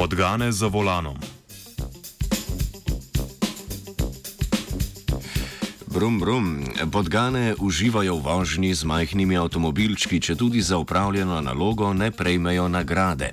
[0.00, 1.16] Podgane za volanom.
[5.90, 6.64] Brum, brum.
[6.92, 13.32] Podgane uživajo v vožnji z majhnimi avtomobilčki, če tudi za upravljeno nalogo ne prejmejo nagrade.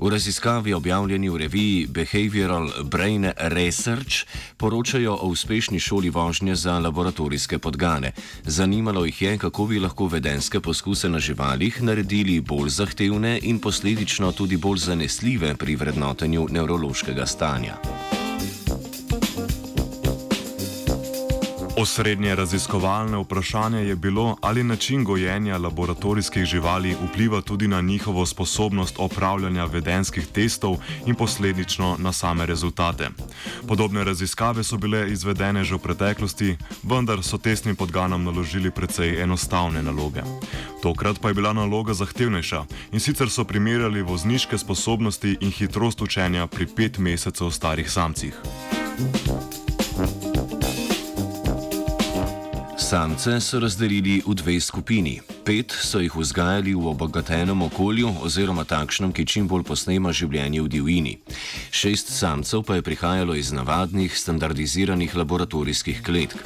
[0.00, 4.24] V raziskavi objavljeni v reviji Behavioral Brain Research
[4.56, 8.16] poročajo o uspešni šoli vožnje za laboratorijske podgane.
[8.48, 14.32] Zanimalo jih je, kako bi lahko vedenske poskuse na živalih naredili bolj zahtevne in posledično
[14.32, 17.76] tudi bolj zanesljive pri vrednotenju nevrološkega stanja.
[21.76, 28.94] Osrednje raziskovalne vprašanje je bilo, ali način gojenja laboratorijskih živali vpliva tudi na njihovo sposobnost
[28.98, 33.08] opravljanja vedenskih testov in posledično na same rezultate.
[33.68, 39.82] Podobne raziskave so bile izvedene že v preteklosti, vendar so testnim podganom naložili precej enostavne
[39.82, 40.20] naloge.
[40.82, 46.46] Tokrat pa je bila naloga zahtevnejša in sicer so primerjali vozniške sposobnosti in hitrost učenja
[46.46, 48.34] pri pet mesecev starih samcih.
[52.92, 55.20] Samce so razdelili v dve skupini.
[55.44, 60.68] Pet so jih vzgajali v obogatenem okolju oziroma takšnem, ki čim bolj posnema življenje v
[60.68, 61.14] divjini.
[61.72, 66.36] Šest samcev pa je prihajalo iz navadnih, standardiziranih laboratorijskih kletk.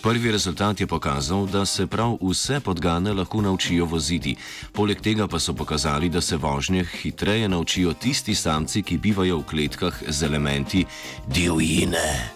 [0.00, 4.38] Prvi rezultat je pokazal, da se prav vse podgane lahko naučijo voziti.
[4.72, 9.48] Poleg tega pa so pokazali, da se vožnje hitreje naučijo tisti samci, ki bivajo v
[9.52, 10.86] kletkah z elementi
[11.28, 12.32] divjine.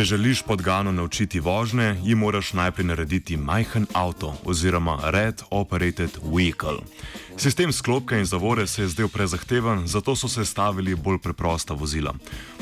[0.00, 6.78] Če želiš podgano naučiti vožnje, ji moraš najprej narediti majhen avto oziroma Red Operated Vehicle.
[7.36, 12.14] Sistem sklopka in zavore se je zdel prezahteven, zato so se stavili bolj preprosta vozila.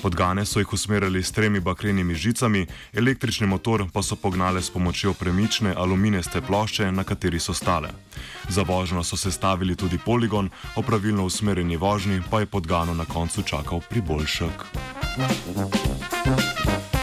[0.03, 5.15] Podgane so jih usmerjali s tremi bakrenimi žicami, električni motor pa so pognale s pomočjo
[5.15, 7.88] premične aluminijske plošče, na kateri so stale.
[8.49, 13.05] Za vožnjo so se stavili tudi poligon, o pravilno usmerjeni vožnji pa je podgano na
[13.05, 14.66] koncu čakal priboljšek.
[16.25, 16.97] Thank you.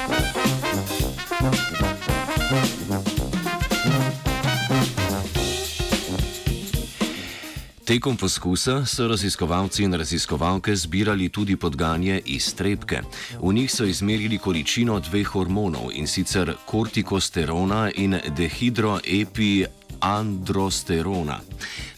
[7.86, 13.02] Tekom poskusa so raziskovalci in raziskovalke zbirali tudi podganje iz trepke.
[13.42, 19.66] V njih so izmerili količino dveh hormonov in sicer kortikosterona in dehidroepi
[20.06, 21.40] androsterona.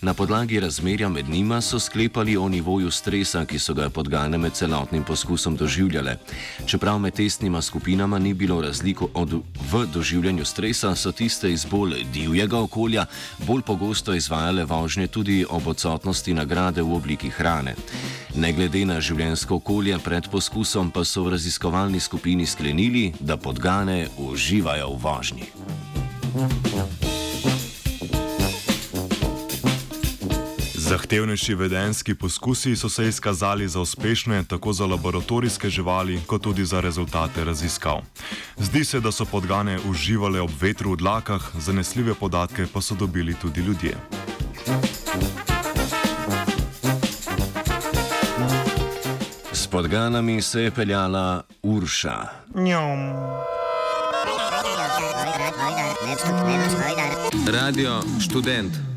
[0.01, 4.53] Na podlagi razmerja med njima so sklepali o nivoju stresa, ki so ga podgane med
[4.53, 6.17] celotnim poskusom doživljale.
[6.65, 9.33] Čeprav med testnima skupinama ni bilo razliko od
[9.71, 13.05] v doživljanju stresa, so tiste iz bolj divjega okolja
[13.47, 17.75] bolj pogosto izvajale vožnje tudi ob odsotnosti nagrade v obliki hrane.
[18.35, 24.07] Ne glede na življenjsko okolje pred poskusom, pa so v raziskovalni skupini sklenili, da podgane
[24.17, 25.51] uživajo v vožnji.
[26.37, 27.16] Thank you.
[30.87, 36.79] Zahtevnejši vedenski poskusi so se izkazali za uspešne tako za laboratorijske živali, kot tudi za
[36.79, 38.01] rezultate raziskav.
[38.57, 43.35] Zdi se, da so podgane uživale ob vetru v dlakah, zanesljive podatke pa so dobili
[43.41, 43.97] tudi ljudje.
[49.51, 52.17] S podganami se je peljala Urša.
[57.51, 58.96] Radio študent.